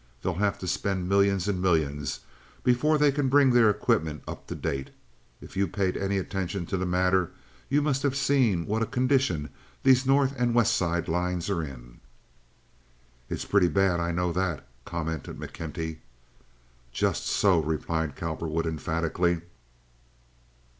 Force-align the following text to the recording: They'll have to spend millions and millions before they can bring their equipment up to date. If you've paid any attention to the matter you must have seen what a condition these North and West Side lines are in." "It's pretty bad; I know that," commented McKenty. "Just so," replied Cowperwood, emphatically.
They'll 0.23 0.33
have 0.33 0.57
to 0.57 0.67
spend 0.67 1.07
millions 1.07 1.47
and 1.47 1.61
millions 1.61 2.21
before 2.63 2.97
they 2.97 3.11
can 3.11 3.29
bring 3.29 3.51
their 3.51 3.69
equipment 3.69 4.23
up 4.27 4.47
to 4.47 4.55
date. 4.55 4.89
If 5.41 5.55
you've 5.55 5.73
paid 5.73 5.95
any 5.95 6.17
attention 6.17 6.65
to 6.65 6.77
the 6.77 6.87
matter 6.87 7.29
you 7.69 7.83
must 7.83 8.01
have 8.01 8.15
seen 8.15 8.65
what 8.65 8.81
a 8.81 8.87
condition 8.87 9.49
these 9.83 10.03
North 10.07 10.33
and 10.39 10.55
West 10.55 10.75
Side 10.75 11.07
lines 11.07 11.51
are 11.51 11.61
in." 11.61 11.99
"It's 13.29 13.45
pretty 13.45 13.67
bad; 13.69 13.99
I 13.99 14.09
know 14.11 14.31
that," 14.31 14.67
commented 14.85 15.37
McKenty. 15.37 15.97
"Just 16.91 17.27
so," 17.27 17.59
replied 17.59 18.15
Cowperwood, 18.15 18.65
emphatically. 18.65 19.41